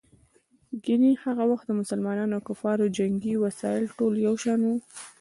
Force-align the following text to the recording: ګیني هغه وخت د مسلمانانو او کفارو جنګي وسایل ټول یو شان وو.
ګیني 0.83 1.11
هغه 1.23 1.43
وخت 1.51 1.65
د 1.67 1.71
مسلمانانو 1.81 2.33
او 2.37 2.45
کفارو 2.47 2.93
جنګي 2.97 3.33
وسایل 3.37 3.83
ټول 3.97 4.13
یو 4.27 4.35
شان 4.43 4.59
وو. 4.63 4.75